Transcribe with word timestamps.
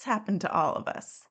What's 0.00 0.06
happened 0.06 0.40
to 0.40 0.50
all 0.50 0.76
of 0.76 0.88
us? 0.88 1.26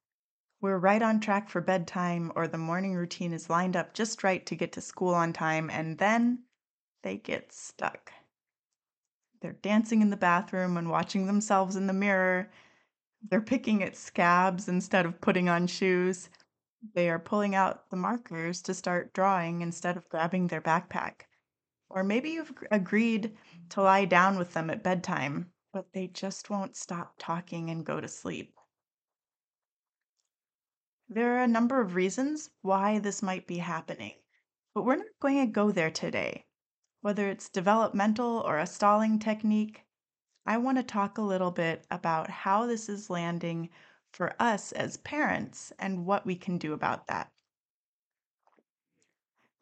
We're 0.61 0.77
right 0.77 1.01
on 1.01 1.21
track 1.21 1.49
for 1.49 1.59
bedtime, 1.59 2.31
or 2.35 2.47
the 2.47 2.59
morning 2.59 2.93
routine 2.93 3.33
is 3.33 3.49
lined 3.49 3.75
up 3.75 3.95
just 3.95 4.23
right 4.23 4.45
to 4.45 4.55
get 4.55 4.73
to 4.73 4.79
school 4.79 5.15
on 5.15 5.33
time, 5.33 5.71
and 5.71 5.97
then 5.97 6.43
they 7.01 7.17
get 7.17 7.51
stuck. 7.51 8.11
They're 9.41 9.53
dancing 9.53 10.03
in 10.03 10.11
the 10.11 10.15
bathroom 10.15 10.77
and 10.77 10.87
watching 10.91 11.25
themselves 11.25 11.75
in 11.75 11.87
the 11.87 11.93
mirror. 11.93 12.51
They're 13.27 13.41
picking 13.41 13.81
at 13.81 13.97
scabs 13.97 14.67
instead 14.67 15.07
of 15.07 15.19
putting 15.19 15.49
on 15.49 15.65
shoes. 15.65 16.29
They 16.93 17.09
are 17.09 17.17
pulling 17.17 17.55
out 17.55 17.89
the 17.89 17.97
markers 17.97 18.61
to 18.61 18.75
start 18.75 19.15
drawing 19.15 19.63
instead 19.63 19.97
of 19.97 20.07
grabbing 20.09 20.45
their 20.45 20.61
backpack. 20.61 21.21
Or 21.89 22.03
maybe 22.03 22.29
you've 22.29 22.53
agreed 22.69 23.35
to 23.69 23.81
lie 23.81 24.05
down 24.05 24.37
with 24.37 24.53
them 24.53 24.69
at 24.69 24.83
bedtime, 24.83 25.49
but 25.73 25.91
they 25.91 26.05
just 26.05 26.51
won't 26.51 26.77
stop 26.77 27.15
talking 27.17 27.71
and 27.71 27.83
go 27.83 27.99
to 27.99 28.07
sleep. 28.07 28.53
There 31.11 31.37
are 31.37 31.43
a 31.43 31.47
number 31.47 31.81
of 31.81 31.95
reasons 31.95 32.51
why 32.61 32.99
this 32.99 33.23
might 33.23 33.47
be 33.47 33.57
happening, 33.57 34.13
but 34.75 34.83
we're 34.83 34.97
not 34.97 35.07
going 35.19 35.39
to 35.39 35.51
go 35.51 35.71
there 35.71 35.89
today. 35.89 36.45
Whether 37.01 37.29
it's 37.29 37.49
developmental 37.49 38.41
or 38.41 38.59
a 38.59 38.67
stalling 38.67 39.17
technique, 39.17 39.87
I 40.45 40.57
want 40.57 40.77
to 40.77 40.83
talk 40.83 41.17
a 41.17 41.23
little 41.23 41.49
bit 41.49 41.87
about 41.89 42.29
how 42.29 42.67
this 42.67 42.87
is 42.89 43.09
landing 43.09 43.71
for 44.11 44.35
us 44.39 44.71
as 44.71 44.97
parents 44.97 45.73
and 45.79 46.05
what 46.05 46.27
we 46.27 46.35
can 46.35 46.59
do 46.59 46.73
about 46.73 47.07
that. 47.07 47.31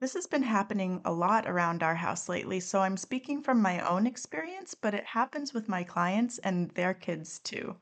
This 0.02 0.16
has 0.16 0.28
been 0.28 0.44
happening 0.44 1.02
a 1.06 1.14
lot 1.14 1.48
around 1.48 1.82
our 1.82 1.96
house 1.96 2.28
lately, 2.28 2.60
so 2.60 2.82
I'm 2.82 2.98
speaking 2.98 3.42
from 3.42 3.62
my 3.62 3.80
own 3.80 4.06
experience, 4.06 4.76
but 4.76 4.94
it 4.94 5.06
happens 5.06 5.54
with 5.54 5.70
my 5.70 5.86
clients 5.86 6.40
and 6.40 6.72
their 6.72 6.94
kids 6.94 7.40
too. 7.40 7.78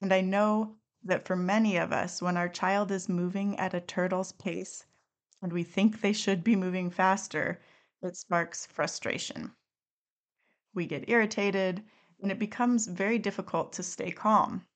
And 0.00 0.12
I 0.12 0.20
know 0.20 0.76
that 1.06 1.24
for 1.24 1.36
many 1.36 1.76
of 1.76 1.92
us, 1.92 2.20
when 2.20 2.36
our 2.36 2.48
child 2.48 2.90
is 2.90 3.08
moving 3.08 3.58
at 3.58 3.74
a 3.74 3.80
turtle's 3.80 4.32
pace 4.32 4.84
and 5.40 5.52
we 5.52 5.62
think 5.62 6.00
they 6.00 6.12
should 6.12 6.42
be 6.42 6.56
moving 6.56 6.90
faster, 6.90 7.60
it 8.02 8.16
sparks 8.16 8.66
frustration. 8.66 9.54
We 10.74 10.86
get 10.86 11.08
irritated 11.08 11.84
and 12.20 12.30
it 12.30 12.38
becomes 12.38 12.86
very 12.86 13.18
difficult 13.18 13.72
to 13.74 13.82
stay 13.82 14.10
calm. 14.10 14.66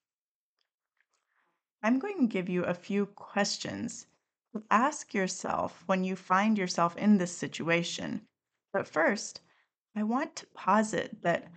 I'm 1.83 1.99
going 1.99 2.19
to 2.21 2.33
give 2.33 2.49
you 2.49 2.65
a 2.65 2.75
few 2.75 3.07
questions 3.07 4.07
to 4.53 4.63
ask 4.71 5.15
yourself 5.15 5.83
when 5.87 6.05
you 6.05 6.17
find 6.17 6.59
yourself 6.59 6.97
in 6.97 7.19
this 7.19 7.37
situation. 7.37 8.27
But 8.73 8.87
first, 8.87 9.41
I 9.97 10.03
want 10.03 10.37
to 10.37 10.47
posit 10.55 11.23
that 11.23 11.51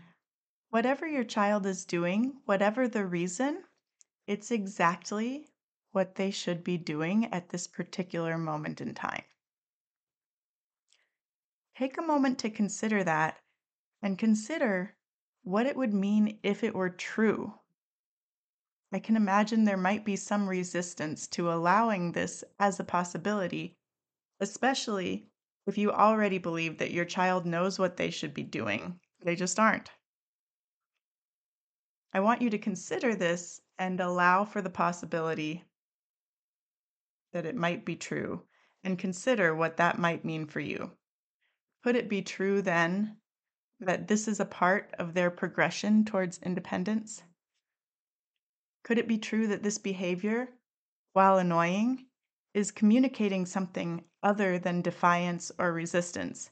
whatever 0.70 1.06
your 1.06 1.24
child 1.24 1.66
is 1.66 1.86
doing, 1.86 2.42
whatever 2.46 2.88
the 2.88 3.06
reason, 3.06 3.64
it's 4.28 4.52
exactly 4.52 5.48
what 5.92 6.16
they 6.16 6.32
should 6.32 6.64
be 6.64 6.78
doing 6.78 7.26
at 7.34 7.50
this 7.50 7.68
particular 7.68 8.38
moment 8.38 8.82
in 8.82 8.94
time. 8.94 9.24
Take 11.76 11.98
a 11.98 12.02
moment 12.02 12.40
to 12.40 12.50
consider 12.50 13.04
that 13.04 13.40
and 14.02 14.18
consider 14.18 14.96
what 15.44 15.66
it 15.66 15.76
would 15.76 15.94
mean 15.94 16.40
if 16.44 16.64
it 16.64 16.76
were 16.76 16.90
true. 16.90 17.54
I 18.92 19.00
can 19.00 19.16
imagine 19.16 19.64
there 19.64 19.76
might 19.76 20.06
be 20.06 20.16
some 20.16 20.48
resistance 20.48 21.28
to 21.30 21.52
allowing 21.52 22.12
this 22.12 22.44
as 22.60 22.80
a 22.80 22.84
possibility, 22.84 23.76
especially 24.40 25.28
if 25.66 25.78
you 25.78 25.92
already 25.92 26.38
believe 26.38 26.78
that 26.78 26.92
your 26.92 27.06
child 27.06 27.46
knows 27.46 27.80
what 27.80 27.98
they 27.98 28.12
should 28.12 28.34
be 28.34 28.44
doing. 28.44 29.00
They 29.24 29.36
just 29.36 29.60
aren't. 29.60 29.90
I 32.14 32.20
want 32.20 32.42
you 32.42 32.52
to 32.52 32.60
consider 32.60 33.16
this 33.16 33.62
and 33.78 34.00
allow 34.00 34.46
for 34.46 34.62
the 34.62 34.70
possibility 34.70 35.64
that 37.32 37.46
it 37.46 37.56
might 37.56 37.84
be 37.84 37.96
true 37.96 38.44
and 38.84 39.00
consider 39.00 39.56
what 39.56 39.78
that 39.78 39.98
might 39.98 40.26
mean 40.26 40.46
for 40.46 40.60
you. 40.60 40.92
Could 41.84 41.96
it 41.96 42.08
be 42.08 42.22
true 42.22 42.62
then 42.62 43.18
that 43.80 44.08
this 44.08 44.28
is 44.28 44.40
a 44.40 44.46
part 44.46 44.94
of 44.98 45.14
their 45.14 45.32
progression 45.32 46.06
towards 46.06 46.38
independence? 46.40 47.24
Could 48.84 48.98
it 48.98 49.08
be 49.08 49.18
true 49.18 49.48
that 49.48 49.64
this 49.64 49.78
behavior, 49.78 50.50
while 51.14 51.38
annoying, 51.38 52.06
is 52.54 52.72
communicating 52.72 53.46
something 53.46 54.04
other 54.22 54.60
than 54.60 54.82
defiance 54.82 55.52
or 55.58 55.74
resistance? 55.74 56.52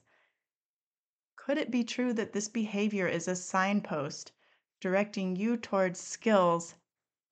Could 1.35 1.57
it 1.57 1.71
be 1.71 1.83
true 1.83 2.13
that 2.13 2.33
this 2.33 2.47
behavior 2.47 3.07
is 3.07 3.27
a 3.27 3.35
signpost 3.35 4.31
directing 4.79 5.35
you 5.35 5.57
towards 5.57 5.99
skills 5.99 6.75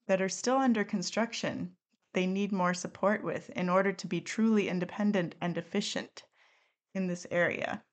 that 0.09 0.21
are 0.23 0.27
still 0.27 0.57
under 0.57 0.83
construction 0.83 1.75
they 2.13 2.25
need 2.25 2.51
more 2.51 2.73
support 2.73 3.23
with 3.23 3.51
in 3.51 3.69
order 3.69 3.93
to 3.93 4.07
be 4.07 4.19
truly 4.19 4.67
independent 4.67 5.35
and 5.39 5.55
efficient 5.55 6.23
in 6.95 7.05
this 7.05 7.27
area. 7.29 7.83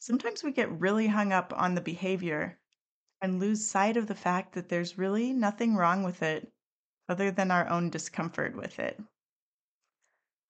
Sometimes 0.00 0.42
we 0.42 0.50
get 0.50 0.80
really 0.80 1.06
hung 1.06 1.32
up 1.32 1.52
on 1.56 1.76
the 1.76 1.80
behavior 1.80 2.58
and 3.20 3.38
lose 3.38 3.64
sight 3.64 3.96
of 3.96 4.08
the 4.08 4.16
fact 4.16 4.54
that 4.54 4.68
there's 4.68 4.98
really 4.98 5.32
nothing 5.32 5.76
wrong 5.76 6.02
with 6.02 6.24
it 6.24 6.52
other 7.08 7.30
than 7.30 7.52
our 7.52 7.68
own 7.68 7.88
discomfort 7.88 8.56
with 8.56 8.80
it. 8.80 9.00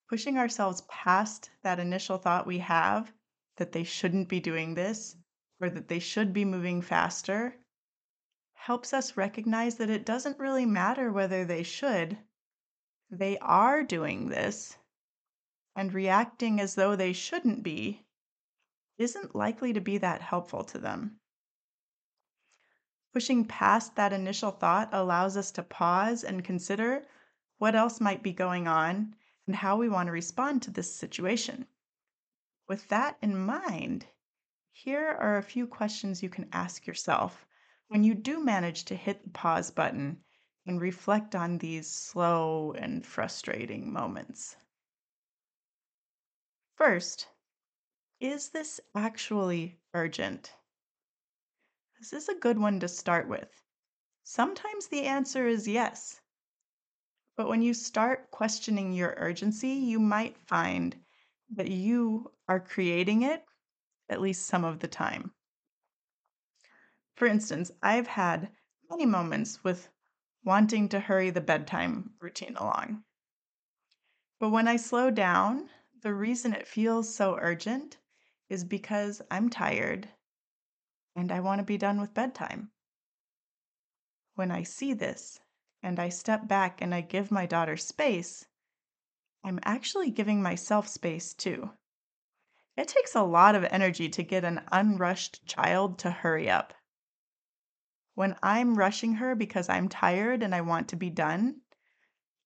Pushing 0.09 0.39
ourselves 0.39 0.81
past 0.89 1.51
that 1.61 1.79
initial 1.79 2.17
thought 2.17 2.47
we 2.47 2.57
have 2.57 3.13
that 3.57 3.73
they 3.73 3.83
shouldn't 3.83 4.27
be 4.27 4.39
doing 4.39 4.73
this 4.73 5.15
or 5.61 5.69
that 5.69 5.87
they 5.87 5.99
should 5.99 6.33
be 6.33 6.45
moving 6.45 6.81
faster 6.81 7.55
helps 8.63 8.93
us 8.93 9.17
recognize 9.17 9.75
that 9.75 9.89
it 9.89 10.05
doesn't 10.05 10.39
really 10.39 10.65
matter 10.65 11.11
whether 11.11 11.43
they 11.43 11.63
should. 11.63 12.17
They 13.11 13.37
are 13.39 13.83
doing 13.83 14.29
this, 14.29 14.77
and 15.75 15.93
reacting 15.93 16.61
as 16.61 16.75
though 16.75 16.95
they 16.95 17.11
shouldn't 17.11 17.61
be 17.61 18.05
isn't 18.97 19.35
likely 19.35 19.73
to 19.73 19.81
be 19.81 19.97
that 19.97 20.21
helpful 20.21 20.63
to 20.63 20.77
them. 20.77 21.19
Pushing 23.11 23.43
past 23.43 23.97
that 23.97 24.13
initial 24.13 24.51
thought 24.51 24.87
allows 24.93 25.35
us 25.35 25.51
to 25.51 25.61
pause 25.61 26.23
and 26.23 26.45
consider 26.45 27.05
what 27.57 27.75
else 27.75 27.99
might 27.99 28.23
be 28.23 28.31
going 28.31 28.65
on 28.65 29.13
and 29.45 29.57
how 29.57 29.75
we 29.75 29.89
want 29.89 30.07
to 30.07 30.13
respond 30.13 30.61
to 30.61 30.71
this 30.71 30.95
situation. 30.95 31.67
With 32.69 32.87
that 32.87 33.17
in 33.21 33.37
mind, 33.37 34.05
here 34.71 35.17
are 35.19 35.35
a 35.35 35.43
few 35.43 35.67
questions 35.67 36.23
you 36.23 36.29
can 36.29 36.47
ask 36.53 36.87
yourself 36.87 37.45
when 37.87 38.03
you 38.03 38.13
do 38.13 38.43
manage 38.43 38.85
to 38.85 38.95
hit 38.95 39.23
the 39.23 39.29
pause 39.29 39.71
button 39.71 40.23
and 40.65 40.79
reflect 40.79 41.35
on 41.35 41.57
these 41.57 41.91
slow 41.91 42.71
and 42.73 43.05
frustrating 43.05 43.91
moments. 43.91 44.55
First, 46.75 47.27
is 48.19 48.49
this 48.49 48.79
actually 48.95 49.79
urgent? 49.93 50.55
This 51.99 52.13
is 52.13 52.29
a 52.29 52.35
good 52.35 52.57
one 52.57 52.79
to 52.79 52.87
start 52.87 53.27
with. 53.27 53.49
Sometimes 54.23 54.87
the 54.87 55.03
answer 55.03 55.47
is 55.47 55.67
yes. 55.67 56.21
But 57.35 57.47
when 57.47 57.61
you 57.61 57.73
start 57.73 58.31
questioning 58.31 58.93
your 58.93 59.15
urgency, 59.17 59.69
you 59.69 59.99
might 59.99 60.37
find 60.37 60.95
that 61.51 61.69
you 61.69 62.31
are 62.47 62.59
creating 62.59 63.23
it 63.23 63.43
at 64.09 64.21
least 64.21 64.45
some 64.45 64.63
of 64.63 64.79
the 64.79 64.87
time. 64.87 65.33
For 67.15 67.27
instance, 67.27 67.71
I've 67.81 68.07
had 68.07 68.51
many 68.89 69.05
moments 69.05 69.63
with 69.63 69.89
wanting 70.43 70.89
to 70.89 70.99
hurry 70.99 71.29
the 71.29 71.41
bedtime 71.41 72.15
routine 72.19 72.55
along. 72.57 73.03
But 74.39 74.49
when 74.49 74.67
I 74.67 74.75
slow 74.75 75.09
down, 75.09 75.69
the 76.01 76.13
reason 76.13 76.53
it 76.53 76.67
feels 76.67 77.13
so 77.13 77.37
urgent 77.39 77.97
is 78.49 78.63
because 78.63 79.21
I'm 79.31 79.49
tired 79.49 80.09
and 81.15 81.31
I 81.31 81.39
want 81.39 81.59
to 81.59 81.63
be 81.63 81.77
done 81.77 82.01
with 82.01 82.13
bedtime. 82.13 82.71
When 84.35 84.51
I 84.51 84.63
see 84.63 84.93
this 84.93 85.39
and 85.81 85.99
I 85.99 86.09
step 86.09 86.47
back 86.47 86.81
and 86.81 86.93
I 86.93 87.01
give 87.01 87.31
my 87.31 87.45
daughter 87.45 87.77
space, 87.77 88.47
I'm 89.43 89.59
actually 89.63 90.09
giving 90.09 90.41
myself 90.41 90.87
space 90.87 91.33
too. 91.33 91.71
It 92.75 92.87
takes 92.87 93.13
a 93.13 93.23
lot 93.23 93.55
of 93.55 93.63
energy 93.65 94.09
to 94.09 94.23
get 94.23 94.43
an 94.43 94.63
unrushed 94.71 95.45
child 95.45 95.99
to 95.99 96.09
hurry 96.09 96.49
up. 96.49 96.73
When 98.15 98.35
I'm 98.43 98.77
rushing 98.77 99.15
her 99.15 99.33
because 99.33 99.69
I'm 99.69 99.89
tired 99.89 100.43
and 100.43 100.53
I 100.53 100.61
want 100.61 100.89
to 100.89 100.95
be 100.95 101.09
done, 101.09 101.61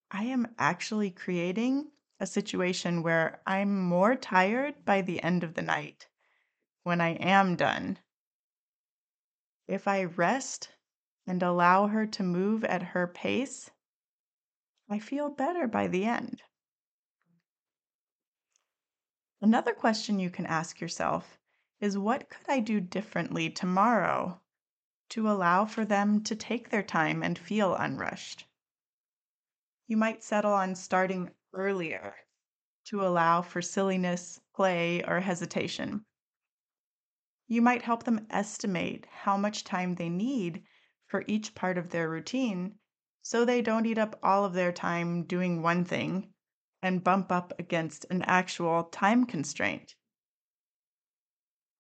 I 0.10 0.24
am 0.24 0.56
actually 0.58 1.12
creating 1.12 1.92
a 2.20 2.26
situation 2.26 3.04
where 3.04 3.42
I'm 3.46 3.82
more 3.82 4.16
tired 4.16 4.86
by 4.86 5.02
the 5.02 5.22
end 5.22 5.44
of 5.44 5.56
the 5.56 5.62
night 5.62 6.08
when 6.84 7.02
I 7.02 7.16
am 7.16 7.58
done. 7.58 8.00
If 9.68 9.88
I 9.88 10.06
rest 10.06 10.70
and 11.26 11.44
allow 11.44 11.88
her 11.88 12.08
to 12.08 12.24
move 12.24 12.64
at 12.64 12.82
her 12.82 13.06
pace, 13.06 13.70
I 14.90 15.00
feel 15.00 15.30
better 15.30 15.68
by 15.68 15.88
the 15.88 16.06
end. 16.06 16.44
Another 19.42 19.74
question 19.74 20.18
you 20.18 20.30
can 20.30 20.46
ask 20.46 20.80
yourself 20.80 21.38
is 21.82 21.98
what 21.98 22.30
could 22.30 22.50
I 22.50 22.62
do 22.62 22.80
differently 22.80 23.50
tomorrow 23.50 24.42
to 25.10 25.30
allow 25.30 25.66
for 25.66 25.86
them 25.86 26.24
to 26.24 26.36
take 26.36 26.70
their 26.70 26.84
time 26.84 27.24
and 27.24 27.38
feel 27.38 27.76
unrushed? 27.76 28.46
You 29.88 29.98
might 29.98 30.24
settle 30.24 30.54
on 30.54 30.76
starting 30.76 31.32
earlier 31.54 32.16
to 32.86 33.02
allow 33.06 33.42
for 33.42 33.62
silliness, 33.62 34.40
play, 34.54 35.04
or 35.04 35.20
hesitation. 35.20 36.06
You 37.48 37.62
might 37.62 37.84
help 37.84 38.04
them 38.04 38.28
estimate 38.30 39.06
how 39.06 39.38
much 39.38 39.64
time 39.64 39.96
they 39.96 40.10
need 40.10 40.64
for 41.06 41.24
each 41.28 41.56
part 41.56 41.78
of 41.78 41.90
their 41.90 42.10
routine 42.10 42.80
so 43.22 43.46
they 43.46 43.62
don't 43.62 43.86
eat 43.86 43.98
up 43.98 44.20
all 44.22 44.44
of 44.44 44.54
their 44.54 44.72
time 44.72 45.24
doing 45.24 45.62
one 45.62 45.86
thing 45.86 46.34
and 46.82 47.04
bump 47.04 47.32
up 47.32 47.58
against 47.60 48.06
an 48.10 48.22
actual 48.24 48.86
time 48.86 49.26
constraint. 49.26 49.96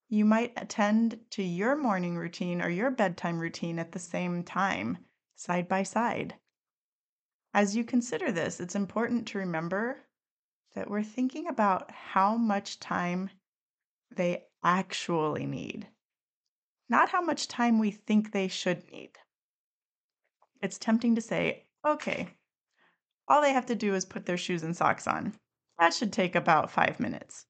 You 0.09 0.23
might 0.23 0.53
attend 0.55 1.19
to 1.31 1.43
your 1.43 1.75
morning 1.75 2.15
routine 2.17 2.61
or 2.61 2.69
your 2.69 2.89
bedtime 2.89 3.39
routine 3.39 3.77
at 3.77 3.91
the 3.91 3.99
same 3.99 4.43
time, 4.43 4.99
side 5.35 5.67
by 5.67 5.83
side. 5.83 6.35
As 7.53 7.75
you 7.75 7.83
consider 7.83 8.31
this, 8.31 8.59
it's 8.59 8.75
important 8.75 9.27
to 9.27 9.39
remember 9.39 10.05
that 10.75 10.89
we're 10.89 11.03
thinking 11.03 11.47
about 11.47 11.91
how 11.91 12.37
much 12.37 12.79
time 12.79 13.31
they 14.09 14.45
actually 14.63 15.45
need, 15.45 15.87
not 16.87 17.09
how 17.09 17.21
much 17.21 17.47
time 17.47 17.77
we 17.77 17.91
think 17.91 18.31
they 18.31 18.47
should 18.47 18.89
need. 18.91 19.11
It's 20.61 20.77
tempting 20.77 21.15
to 21.15 21.21
say, 21.21 21.65
okay, 21.85 22.29
all 23.27 23.41
they 23.41 23.53
have 23.53 23.65
to 23.65 23.75
do 23.75 23.93
is 23.93 24.05
put 24.05 24.25
their 24.25 24.37
shoes 24.37 24.63
and 24.63 24.75
socks 24.75 25.05
on. 25.05 25.33
That 25.79 25.93
should 25.93 26.13
take 26.13 26.35
about 26.35 26.71
five 26.71 26.99
minutes. 26.99 27.45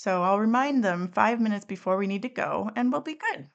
So 0.00 0.22
I'll 0.22 0.38
remind 0.38 0.84
them 0.84 1.10
five 1.10 1.40
minutes 1.40 1.64
before 1.64 1.96
we 1.96 2.06
need 2.06 2.22
to 2.22 2.28
go, 2.28 2.70
and 2.76 2.92
we'll 2.92 3.00
be 3.00 3.16
good. 3.16 3.50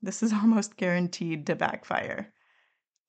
This 0.00 0.22
is 0.22 0.32
almost 0.32 0.76
guaranteed 0.76 1.48
to 1.48 1.56
backfire. 1.56 2.32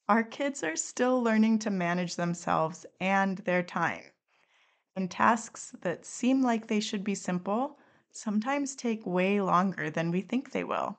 Our 0.10 0.24
kids 0.24 0.64
are 0.64 0.76
still 0.76 1.22
learning 1.22 1.60
to 1.60 1.70
manage 1.70 2.16
themselves 2.16 2.88
and 3.00 3.38
their 3.38 3.62
time. 3.62 4.02
And 4.96 5.12
tasks 5.12 5.76
that 5.82 6.08
seem 6.08 6.42
like 6.42 6.66
they 6.66 6.80
should 6.80 7.04
be 7.04 7.14
simple 7.14 7.78
sometimes 8.10 8.76
take 8.76 9.06
way 9.06 9.40
longer 9.40 9.92
than 9.92 10.10
we 10.10 10.22
think 10.22 10.54
they 10.54 10.64
will. 10.64 10.98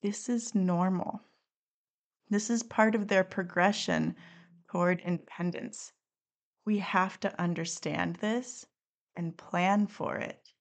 This 0.00 0.26
is 0.26 0.54
normal. 0.54 1.20
This 2.30 2.48
is 2.48 2.62
part 2.62 2.94
of 2.94 3.08
their 3.08 3.24
progression 3.24 4.16
toward 4.70 5.00
independence. 5.00 5.92
We 6.64 6.78
have 6.78 7.20
to 7.20 7.38
understand 7.38 8.16
this 8.16 8.64
and 9.16 9.36
plan 9.36 9.86
for 9.86 10.16
it. 10.16 10.52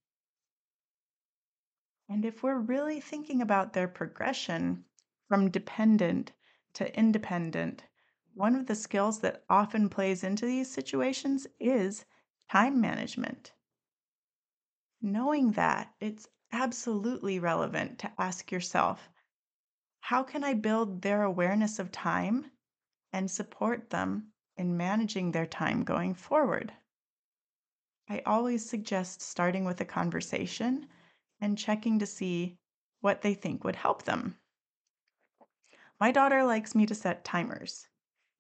And 2.10 2.26
if 2.26 2.44
we're 2.44 2.60
really 2.60 3.00
thinking 3.00 3.42
about 3.42 3.74
their 3.74 3.88
progression 3.88 4.86
from 5.28 5.50
dependent 5.50 6.34
to 6.74 6.94
independent, 6.98 7.86
one 8.34 8.56
of 8.56 8.66
the 8.68 8.76
skills 8.76 9.20
that 9.22 9.46
often 9.50 9.90
plays 9.90 10.24
into 10.24 10.46
these 10.46 10.70
situations 10.70 11.48
is 11.60 12.06
time 12.50 12.82
management. 12.82 13.54
Knowing 15.02 15.52
that, 15.54 15.96
it's 16.00 16.28
absolutely 16.52 17.40
relevant 17.40 17.98
to 18.00 18.12
ask 18.22 18.52
yourself 18.52 19.10
how 20.02 20.22
can 20.24 20.44
I 20.44 20.54
build 20.54 21.02
their 21.02 21.24
awareness 21.24 21.80
of 21.80 21.92
time 21.92 22.52
and 23.14 23.32
support 23.32 23.90
them 23.90 24.34
in 24.58 24.76
managing 24.76 25.32
their 25.32 25.48
time 25.48 25.84
going 25.84 26.14
forward? 26.14 26.74
I 28.12 28.22
always 28.26 28.70
suggest 28.70 29.22
starting 29.22 29.64
with 29.64 29.80
a 29.80 29.86
conversation 29.86 30.90
and 31.40 31.58
checking 31.58 31.98
to 32.00 32.06
see 32.06 32.58
what 33.00 33.22
they 33.22 33.34
think 33.34 33.64
would 33.64 33.78
help 33.78 34.04
them. 34.04 34.38
My 35.98 36.12
daughter 36.12 36.44
likes 36.44 36.76
me 36.76 36.86
to 36.88 36.94
set 36.94 37.24
timers. 37.24 37.88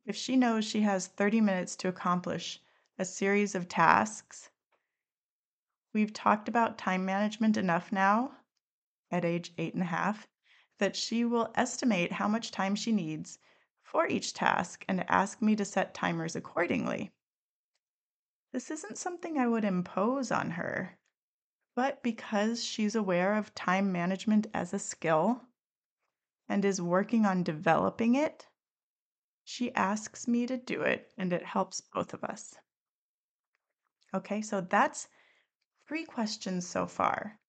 If 0.05 0.17
she 0.17 0.35
knows 0.35 0.65
she 0.65 0.81
has 0.81 1.07
30 1.07 1.39
minutes 1.39 1.77
to 1.77 1.87
accomplish 1.87 2.59
a 2.99 3.05
series 3.05 3.55
of 3.55 3.69
tasks, 3.69 4.49
we've 5.93 6.11
talked 6.11 6.49
about 6.49 6.77
time 6.77 7.05
management 7.05 7.55
enough 7.55 7.93
now 7.93 8.39
at 9.09 9.23
age 9.23 9.53
eight 9.57 9.73
and 9.73 9.83
a 9.83 9.85
half 9.85 10.27
that 10.79 10.97
she 10.97 11.23
will 11.23 11.49
estimate 11.55 12.11
how 12.11 12.27
much 12.27 12.51
time 12.51 12.75
she 12.75 12.91
needs 12.91 13.39
for 13.83 14.05
each 14.05 14.33
task 14.33 14.83
and 14.89 15.09
ask 15.09 15.41
me 15.41 15.55
to 15.55 15.63
set 15.63 15.93
timers 15.93 16.35
accordingly. 16.35 17.13
This 18.51 18.69
isn't 18.69 18.97
something 18.97 19.37
I 19.37 19.47
would 19.47 19.63
impose 19.63 20.29
on 20.29 20.51
her, 20.51 20.97
but 21.73 22.03
because 22.03 22.63
she's 22.63 22.95
aware 22.95 23.35
of 23.35 23.55
time 23.55 23.93
management 23.93 24.47
as 24.53 24.73
a 24.73 24.79
skill 24.79 25.47
and 26.49 26.65
is 26.65 26.81
working 26.81 27.25
on 27.25 27.43
developing 27.43 28.15
it, 28.15 28.47
she 29.45 29.73
asks 29.73 30.27
me 30.27 30.45
to 30.47 30.57
do 30.57 30.81
it 30.81 31.13
and 31.17 31.31
it 31.31 31.45
helps 31.45 31.79
both 31.79 32.13
of 32.13 32.25
us. 32.25 32.55
Okay, 34.13 34.41
so 34.41 34.59
that's 34.59 35.07
three 35.87 36.03
questions 36.03 36.67
so 36.67 36.85
far. 36.87 37.39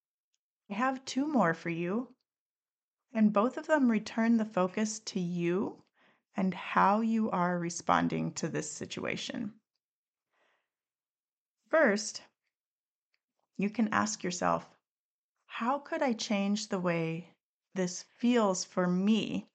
I 0.71 0.75
have 0.75 1.05
two 1.05 1.27
more 1.27 1.53
for 1.53 1.71
you, 1.71 2.15
and 3.13 3.33
both 3.33 3.57
of 3.57 3.67
them 3.67 3.91
return 3.91 4.37
the 4.37 4.45
focus 4.45 5.01
to 5.01 5.19
you 5.19 5.83
and 6.37 6.55
how 6.55 7.01
you 7.01 7.29
are 7.31 7.59
responding 7.59 8.33
to 8.35 8.49
this 8.49 8.71
situation. 8.71 9.55
First, 11.73 12.21
you 13.57 13.71
can 13.71 13.89
ask 13.95 14.23
yourself, 14.23 14.69
how 15.47 15.79
could 15.79 16.03
I 16.03 16.13
change 16.13 16.69
the 16.69 16.79
way 16.79 17.35
this 17.75 18.03
feels 18.03 18.63
for 18.63 18.87
me 18.87 19.49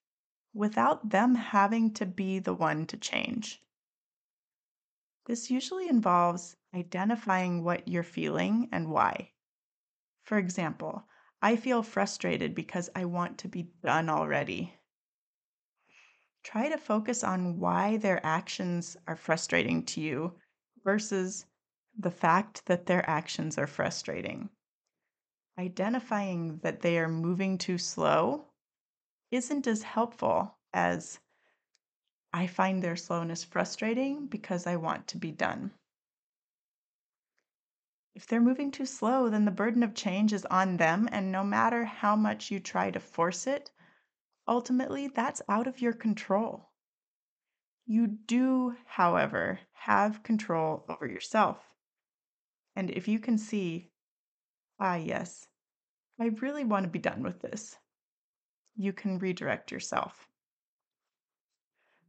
without 0.51 1.11
them 1.11 1.35
having 1.35 1.93
to 1.93 2.07
be 2.07 2.39
the 2.39 2.55
one 2.55 2.87
to 2.87 2.97
change? 2.97 3.61
This 5.27 5.51
usually 5.51 5.87
involves 5.87 6.57
identifying 6.73 7.63
what 7.63 7.87
you're 7.87 8.01
feeling 8.01 8.67
and 8.71 8.89
why. 8.89 9.33
For 10.23 10.39
example, 10.39 11.07
I 11.39 11.55
feel 11.55 11.83
frustrated 11.83 12.55
because 12.55 12.89
I 12.95 13.05
want 13.05 13.37
to 13.37 13.47
be 13.47 13.69
done 13.83 14.09
already. 14.09 14.73
Try 16.41 16.69
to 16.69 16.79
focus 16.79 17.23
on 17.23 17.59
why 17.59 17.97
their 17.97 18.25
actions 18.25 18.97
are 19.07 19.15
frustrating 19.15 19.85
to 19.85 20.01
you 20.01 20.33
versus 20.83 21.45
the 21.97 22.11
fact 22.11 22.65
that 22.67 22.85
their 22.85 23.07
actions 23.09 23.57
are 23.57 23.67
frustrating. 23.67 24.49
Identifying 25.57 26.59
that 26.59 26.81
they 26.81 26.99
are 26.99 27.09
moving 27.09 27.57
too 27.57 27.79
slow 27.79 28.45
isn't 29.31 29.65
as 29.65 29.81
helpful 29.81 30.55
as 30.73 31.19
I 32.31 32.45
find 32.45 32.83
their 32.83 32.95
slowness 32.95 33.43
frustrating 33.43 34.27
because 34.27 34.67
I 34.67 34.75
want 34.75 35.07
to 35.07 35.17
be 35.17 35.31
done. 35.31 35.71
If 38.13 38.27
they're 38.27 38.41
moving 38.41 38.71
too 38.71 38.85
slow, 38.85 39.29
then 39.29 39.45
the 39.45 39.51
burden 39.51 39.81
of 39.81 39.95
change 39.95 40.33
is 40.33 40.45
on 40.45 40.77
them, 40.77 41.09
and 41.11 41.31
no 41.31 41.43
matter 41.43 41.85
how 41.85 42.15
much 42.15 42.51
you 42.51 42.59
try 42.59 42.91
to 42.91 42.99
force 42.99 43.47
it, 43.47 43.71
ultimately 44.47 45.07
that's 45.07 45.41
out 45.49 45.67
of 45.67 45.81
your 45.81 45.93
control. 45.93 46.69
You 47.85 48.07
do, 48.07 48.75
however, 48.85 49.61
have 49.73 50.21
control 50.21 50.83
over 50.89 51.07
yourself. 51.07 51.76
And 52.77 52.91
if 52.91 53.07
you 53.07 53.17
can 53.17 53.39
see, 53.39 53.89
ah, 54.79 54.97
yes, 54.97 55.47
I 56.19 56.27
really 56.27 56.63
want 56.63 56.83
to 56.83 56.89
be 56.91 56.99
done 56.99 57.23
with 57.23 57.39
this, 57.39 57.75
you 58.75 58.93
can 58.93 59.17
redirect 59.17 59.71
yourself. 59.71 60.29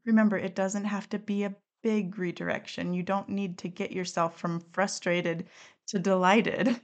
Remember, 0.04 0.36
it 0.36 0.54
doesn't 0.54 0.84
have 0.84 1.08
to 1.08 1.18
be 1.18 1.44
a 1.44 1.56
big 1.82 2.18
redirection. 2.18 2.92
You 2.92 3.02
don't 3.02 3.30
need 3.30 3.56
to 3.58 3.68
get 3.68 3.92
yourself 3.92 4.38
from 4.38 4.60
frustrated 4.60 5.48
to 5.86 5.98
delighted. 5.98 6.78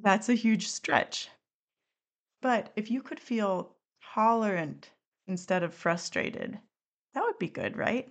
That's 0.00 0.30
a 0.30 0.34
huge 0.34 0.66
stretch. 0.68 1.28
But 2.40 2.72
if 2.74 2.90
you 2.90 3.02
could 3.02 3.20
feel 3.20 3.76
tolerant 4.14 4.92
instead 5.26 5.62
of 5.62 5.74
frustrated, 5.74 6.58
that 7.12 7.22
would 7.22 7.38
be 7.38 7.50
good, 7.50 7.76
right? 7.76 8.08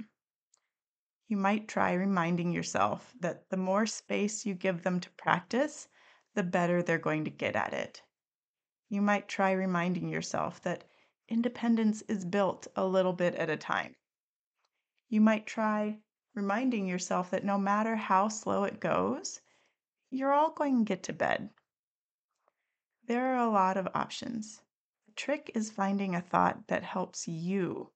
You 1.32 1.38
might 1.38 1.66
try 1.66 1.94
reminding 1.94 2.52
yourself 2.52 3.14
that 3.18 3.50
the 3.50 3.56
more 3.56 3.86
space 3.86 4.46
you 4.46 4.54
give 4.54 4.84
them 4.84 5.00
to 5.00 5.10
practice, 5.12 5.88
the 6.34 6.44
better 6.44 6.84
they're 6.84 6.98
going 6.98 7.24
to 7.24 7.30
get 7.30 7.56
at 7.56 7.74
it. 7.74 8.04
You 8.90 9.02
might 9.02 9.30
try 9.30 9.54
reminding 9.54 10.10
yourself 10.10 10.62
that 10.64 10.84
independence 11.30 12.02
is 12.10 12.26
built 12.26 12.68
a 12.76 12.86
little 12.86 13.14
bit 13.14 13.34
at 13.36 13.50
a 13.50 13.56
time. 13.56 13.96
You 15.08 15.22
might 15.22 15.46
try 15.46 16.00
reminding 16.34 16.86
yourself 16.86 17.32
that 17.32 17.46
no 17.46 17.58
matter 17.58 17.96
how 17.96 18.28
slow 18.28 18.66
it 18.66 18.82
goes, 18.82 19.40
you're 20.10 20.34
all 20.34 20.52
going 20.52 20.80
to 20.80 20.84
get 20.84 21.02
to 21.04 21.14
bed. 21.14 21.50
There 23.06 23.34
are 23.34 23.48
a 23.48 23.50
lot 23.50 23.78
of 23.78 23.88
options. 23.94 24.62
The 25.08 25.14
trick 25.14 25.50
is 25.56 25.72
finding 25.72 26.14
a 26.14 26.22
thought 26.22 26.68
that 26.68 26.84
helps 26.84 27.26
you 27.26 27.94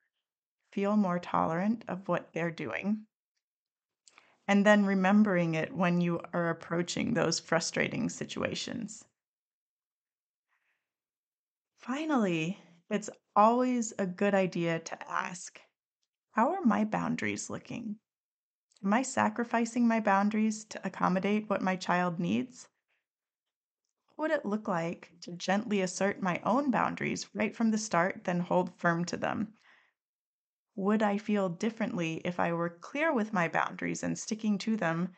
feel 0.72 0.96
more 0.96 1.20
tolerant 1.20 1.84
of 1.89 2.08
what 2.08 2.32
they're 2.32 2.50
doing, 2.50 3.06
and 4.48 4.66
then 4.66 4.86
remembering 4.86 5.56
it 5.56 5.74
when 5.74 6.02
you 6.02 6.22
are 6.34 6.50
approaching 6.50 7.14
those 7.14 7.40
frustrating 7.40 8.10
situations. 8.10 9.06
Finally, 11.78 12.60
it's 12.90 13.10
always 13.36 13.94
a 14.00 14.06
good 14.06 14.34
idea 14.34 14.80
to 14.80 15.12
ask 15.12 15.62
How 16.32 16.54
are 16.54 16.62
my 16.66 16.84
boundaries 16.84 17.50
looking? 17.50 18.00
Am 18.84 18.94
I 18.94 19.02
sacrificing 19.04 19.88
my 19.88 20.00
boundaries 20.00 20.66
to 20.66 20.86
accommodate 20.86 21.50
what 21.50 21.62
my 21.62 21.75
child 21.75 22.20
needs? 22.20 22.70
What 24.16 24.30
would 24.30 24.38
it 24.40 24.46
look 24.46 24.68
like 24.68 25.14
to 25.22 25.32
gently 25.34 25.82
assert 25.82 26.22
my 26.22 26.40
own 26.44 26.72
boundaries 26.72 27.34
right 27.36 27.56
from 27.56 27.72
the 27.72 27.78
start, 27.78 28.24
then 28.25 28.42
hold 28.42 28.74
firm 28.75 29.06
to 29.06 29.18
them? 29.18 29.54
Would 30.75 31.01
I 31.01 31.17
feel 31.17 31.48
differently 31.48 32.22
if 32.25 32.39
I 32.39 32.51
were 32.51 32.70
clear 32.70 33.13
with 33.13 33.32
my 33.32 33.48
boundaries 33.48 34.03
and 34.03 34.20
sticking 34.20 34.58
to 34.60 34.75
them 34.75 35.13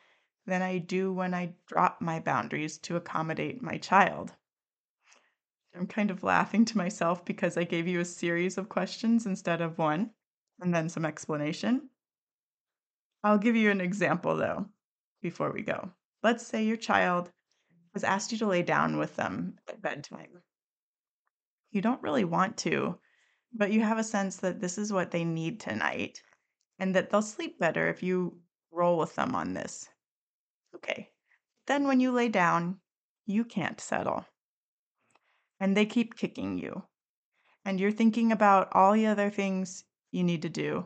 than 0.45 0.61
I 0.61 0.77
do 0.77 1.11
when 1.11 1.33
I 1.33 1.55
drop 1.65 1.99
my 1.99 2.19
boundaries 2.19 2.77
to 2.79 2.95
accommodate 2.95 3.61
my 3.61 3.77
child? 3.79 4.35
I'm 5.75 5.87
kind 5.87 6.11
of 6.11 6.23
laughing 6.23 6.63
to 6.65 6.77
myself 6.77 7.25
because 7.25 7.57
I 7.57 7.63
gave 7.63 7.87
you 7.87 7.99
a 7.99 8.05
series 8.05 8.57
of 8.57 8.69
questions 8.69 9.25
instead 9.25 9.61
of 9.61 9.77
one, 9.77 10.11
and 10.59 10.73
then 10.73 10.89
some 10.89 11.05
explanation. 11.05 11.89
I'll 13.23 13.37
give 13.37 13.55
you 13.55 13.71
an 13.71 13.81
example 13.81 14.35
though 14.35 14.69
before 15.21 15.51
we 15.51 15.63
go. 15.63 15.91
Let's 16.21 16.45
say 16.45 16.63
your 16.63 16.77
child 16.77 17.31
has 17.93 18.03
asked 18.03 18.31
you 18.31 18.37
to 18.39 18.47
lay 18.47 18.61
down 18.61 18.97
with 18.97 19.15
them 19.15 19.57
at 19.67 19.81
bedtime. 19.81 20.43
You 21.71 21.81
don't 21.81 22.01
really 22.01 22.25
want 22.25 22.57
to, 22.57 22.99
but 23.53 23.71
you 23.71 23.81
have 23.81 23.97
a 23.97 24.03
sense 24.03 24.37
that 24.37 24.59
this 24.59 24.77
is 24.77 24.93
what 24.93 25.11
they 25.11 25.23
need 25.23 25.59
tonight 25.59 26.21
and 26.79 26.95
that 26.95 27.09
they'll 27.09 27.21
sleep 27.21 27.59
better 27.59 27.87
if 27.89 28.03
you 28.03 28.37
roll 28.71 28.97
with 28.97 29.15
them 29.15 29.35
on 29.35 29.53
this. 29.53 29.89
Okay. 30.75 31.09
Then 31.65 31.87
when 31.87 31.99
you 31.99 32.11
lay 32.11 32.29
down, 32.29 32.79
you 33.25 33.43
can't 33.43 33.81
settle 33.81 34.25
and 35.59 35.75
they 35.75 35.85
keep 35.85 36.15
kicking 36.15 36.57
you. 36.57 36.83
And 37.65 37.79
you're 37.79 37.91
thinking 37.91 38.31
about 38.31 38.69
all 38.71 38.93
the 38.93 39.07
other 39.07 39.29
things 39.29 39.83
you 40.11 40.23
need 40.23 40.41
to 40.43 40.49
do. 40.49 40.85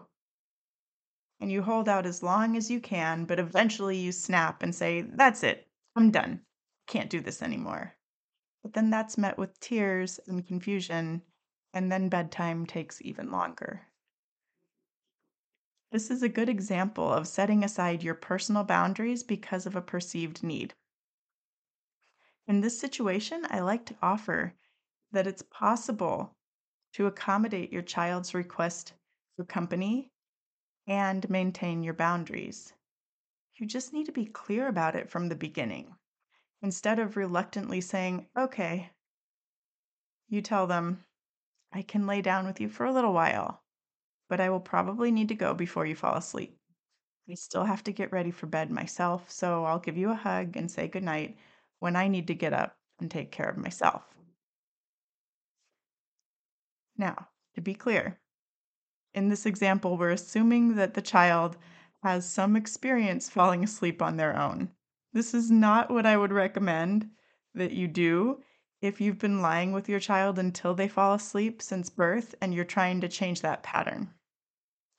And 1.40 1.52
you 1.52 1.62
hold 1.62 1.90
out 1.90 2.06
as 2.06 2.24
long 2.24 2.56
as 2.56 2.72
you 2.72 2.80
can, 2.80 3.26
but 3.26 3.40
eventually 3.40 3.98
you 3.98 4.12
snap 4.12 4.64
and 4.64 4.74
say, 4.74 5.02
That's 5.02 5.44
it, 5.44 5.68
I'm 5.96 6.12
done. 6.12 6.42
Can't 6.88 7.10
do 7.10 7.20
this 7.20 7.42
anymore. 7.42 7.96
But 8.64 8.74
then 8.74 8.90
that's 8.90 9.18
met 9.18 9.38
with 9.38 9.60
tears 9.60 10.20
and 10.28 10.46
confusion, 10.46 11.24
and 11.74 11.92
then 11.92 12.10
bedtime 12.10 12.66
takes 12.66 13.02
even 13.02 13.32
longer. 13.32 13.82
This 15.92 16.10
is 16.10 16.24
a 16.24 16.30
good 16.30 16.48
example 16.48 17.12
of 17.12 17.28
setting 17.28 17.64
aside 17.64 18.02
your 18.02 18.16
personal 18.16 18.64
boundaries 18.64 19.24
because 19.24 19.66
of 19.66 19.76
a 19.76 19.82
perceived 19.82 20.42
need. 20.42 20.74
In 22.48 22.62
this 22.62 22.80
situation, 22.80 23.46
I 23.50 23.60
like 23.60 23.86
to 23.86 23.96
offer 24.02 24.54
that 25.12 25.28
it's 25.28 25.44
possible 25.44 26.36
to 26.94 27.08
accommodate 27.08 27.72
your 27.72 27.82
child's 27.82 28.34
request 28.34 28.94
for 29.36 29.44
company 29.44 30.12
and 30.88 31.30
maintain 31.30 31.84
your 31.84 31.94
boundaries. 31.94 32.74
You 33.56 33.68
just 33.68 33.94
need 33.94 34.06
to 34.08 34.12
be 34.12 34.26
clear 34.26 34.68
about 34.68 34.96
it 34.96 35.10
from 35.10 35.30
the 35.30 35.36
beginning. 35.36 35.96
Instead 36.62 37.00
of 37.00 37.18
reluctantly 37.18 37.82
saying, 37.82 38.28
okay, 38.38 38.90
you 40.28 40.42
tell 40.42 40.68
them, 40.68 41.04
I 41.74 41.82
can 41.82 42.06
lay 42.06 42.22
down 42.22 42.46
with 42.46 42.60
you 42.60 42.70
for 42.70 42.86
a 42.86 42.92
little 42.92 43.14
while, 43.14 43.64
but 44.30 44.40
I 44.40 44.50
will 44.50 44.60
probably 44.60 45.12
need 45.12 45.30
to 45.30 45.36
go 45.36 45.54
before 45.54 45.86
you 45.86 45.96
fall 45.96 46.16
asleep. 46.16 46.58
I 47.30 47.36
still 47.36 47.64
have 47.64 47.84
to 47.86 47.94
get 47.94 48.12
ready 48.12 48.32
for 48.32 48.48
bed 48.48 48.72
myself, 48.72 49.32
so 49.32 49.64
I'll 49.64 49.80
give 49.80 49.98
you 49.98 50.12
a 50.12 50.16
hug 50.16 50.58
and 50.58 50.70
say 50.70 50.88
goodnight 50.88 51.38
when 51.80 51.96
I 51.96 52.08
need 52.08 52.28
to 52.28 52.36
get 52.36 52.54
up 52.54 52.78
and 53.00 53.10
take 53.10 53.32
care 53.32 53.48
of 53.48 53.58
myself. 53.58 54.04
Now, 56.98 57.30
to 57.56 57.62
be 57.62 57.74
clear, 57.74 58.20
in 59.14 59.30
this 59.30 59.46
example, 59.46 59.98
we're 59.98 60.12
assuming 60.12 60.76
that 60.76 60.94
the 60.94 61.02
child 61.02 61.58
has 62.04 62.30
some 62.30 62.56
experience 62.56 63.30
falling 63.30 63.64
asleep 63.64 64.02
on 64.02 64.18
their 64.18 64.38
own. 64.38 64.70
This 65.14 65.34
is 65.34 65.52
not 65.52 65.90
what 65.92 66.06
I 66.06 66.18
would 66.18 66.32
recommend 66.32 67.10
that 67.54 67.72
you 67.72 67.88
do 67.88 68.42
if 68.82 69.00
you've 69.00 69.20
been 69.20 69.42
lying 69.42 69.72
with 69.72 69.88
your 69.88 70.00
child 70.00 70.40
until 70.40 70.74
they 70.74 70.88
fall 70.88 71.14
asleep 71.14 71.62
since 71.62 71.90
birth 71.90 72.34
and 72.42 72.54
you're 72.54 72.66
trying 72.66 73.02
to 73.02 73.08
change 73.08 73.42
that 73.42 73.64
pattern. 73.64 74.10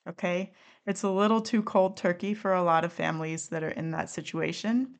Okay? 0.09 0.53
It's 0.87 1.03
a 1.03 1.11
little 1.11 1.41
too 1.41 1.62
cold 1.62 1.97
turkey 1.97 2.35
for 2.35 2.53
a 2.53 2.62
lot 2.62 2.85
of 2.85 2.93
families 2.93 3.49
that 3.49 3.62
are 3.62 3.71
in 3.71 3.91
that 3.91 4.11
situation. 4.11 4.99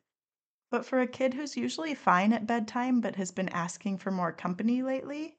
But 0.69 0.85
for 0.85 1.01
a 1.01 1.07
kid 1.07 1.33
who's 1.33 1.55
usually 1.55 1.93
fine 1.93 2.33
at 2.33 2.47
bedtime 2.47 2.99
but 2.99 3.15
has 3.15 3.31
been 3.31 3.49
asking 3.49 3.99
for 3.99 4.11
more 4.11 4.31
company 4.31 4.81
lately, 4.81 5.37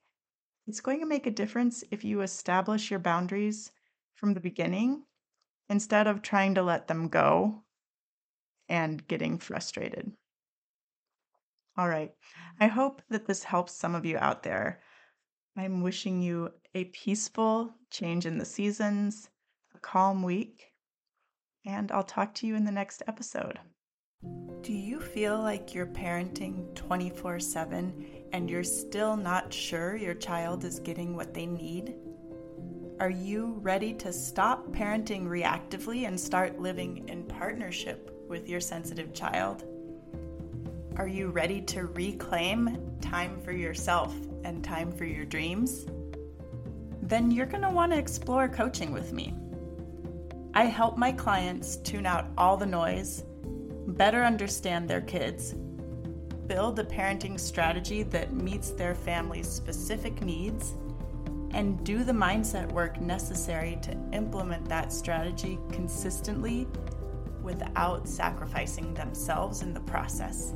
it's 0.66 0.80
going 0.80 1.00
to 1.00 1.06
make 1.06 1.26
a 1.26 1.30
difference 1.30 1.84
if 1.90 2.04
you 2.04 2.22
establish 2.22 2.90
your 2.90 3.00
boundaries 3.00 3.72
from 4.14 4.32
the 4.32 4.40
beginning 4.40 5.04
instead 5.68 6.06
of 6.06 6.22
trying 6.22 6.54
to 6.54 6.62
let 6.62 6.88
them 6.88 7.08
go 7.08 7.62
and 8.68 9.06
getting 9.06 9.38
frustrated. 9.38 10.12
All 11.76 11.88
right. 11.88 12.12
I 12.60 12.68
hope 12.68 13.02
that 13.10 13.26
this 13.26 13.42
helps 13.42 13.72
some 13.72 13.94
of 13.94 14.06
you 14.06 14.16
out 14.18 14.42
there. 14.42 14.80
I'm 15.56 15.82
wishing 15.82 16.22
you 16.22 16.50
a 16.74 16.84
peaceful 16.86 17.72
change 17.90 18.26
in 18.26 18.38
the 18.38 18.44
seasons, 18.44 19.28
a 19.74 19.78
calm 19.78 20.22
week, 20.22 20.72
and 21.66 21.90
I'll 21.90 22.04
talk 22.04 22.34
to 22.34 22.46
you 22.46 22.54
in 22.54 22.64
the 22.64 22.72
next 22.72 23.02
episode. 23.08 23.58
Do 24.62 24.72
you 24.72 25.00
feel 25.00 25.38
like 25.40 25.74
you're 25.74 25.86
parenting 25.86 26.74
24 26.74 27.40
7 27.40 28.06
and 28.32 28.48
you're 28.48 28.64
still 28.64 29.16
not 29.16 29.52
sure 29.52 29.96
your 29.96 30.14
child 30.14 30.64
is 30.64 30.78
getting 30.78 31.14
what 31.16 31.34
they 31.34 31.46
need? 31.46 31.96
Are 33.00 33.10
you 33.10 33.58
ready 33.60 33.92
to 33.94 34.12
stop 34.12 34.68
parenting 34.68 35.26
reactively 35.26 36.06
and 36.06 36.18
start 36.18 36.60
living 36.60 37.08
in 37.08 37.24
partnership 37.24 38.16
with 38.28 38.48
your 38.48 38.60
sensitive 38.60 39.12
child? 39.12 39.64
Are 40.96 41.08
you 41.08 41.28
ready 41.28 41.60
to 41.62 41.86
reclaim 41.86 42.96
time 43.00 43.40
for 43.40 43.50
yourself 43.50 44.14
and 44.44 44.62
time 44.62 44.92
for 44.92 45.04
your 45.04 45.24
dreams? 45.24 45.86
Then 47.02 47.32
you're 47.32 47.46
going 47.46 47.62
to 47.62 47.70
want 47.70 47.90
to 47.90 47.98
explore 47.98 48.48
coaching 48.48 48.92
with 48.92 49.12
me. 49.12 49.34
I 50.54 50.66
help 50.66 50.96
my 50.96 51.10
clients 51.10 51.78
tune 51.78 52.06
out 52.06 52.28
all 52.38 52.56
the 52.56 52.66
noise 52.66 53.24
better 53.86 54.24
understand 54.24 54.88
their 54.88 55.00
kids, 55.00 55.54
build 56.46 56.78
a 56.78 56.84
parenting 56.84 57.38
strategy 57.38 58.02
that 58.04 58.32
meets 58.32 58.70
their 58.70 58.94
family's 58.94 59.48
specific 59.48 60.22
needs, 60.22 60.74
and 61.50 61.84
do 61.84 62.02
the 62.04 62.12
mindset 62.12 62.70
work 62.72 63.00
necessary 63.00 63.78
to 63.82 63.96
implement 64.12 64.68
that 64.68 64.92
strategy 64.92 65.58
consistently 65.70 66.66
without 67.42 68.08
sacrificing 68.08 68.94
themselves 68.94 69.62
in 69.62 69.74
the 69.74 69.80
process. 69.80 70.54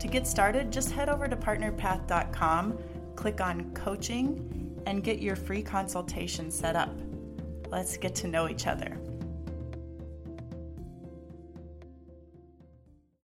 To 0.00 0.08
get 0.08 0.26
started, 0.26 0.70
just 0.70 0.90
head 0.92 1.08
over 1.08 1.26
to 1.26 1.36
partnerpath.com, 1.36 2.78
click 3.14 3.40
on 3.40 3.70
coaching, 3.72 4.82
and 4.86 5.02
get 5.02 5.20
your 5.20 5.36
free 5.36 5.62
consultation 5.62 6.50
set 6.50 6.76
up. 6.76 6.94
Let's 7.70 7.96
get 7.96 8.14
to 8.16 8.28
know 8.28 8.48
each 8.48 8.66
other. 8.66 8.98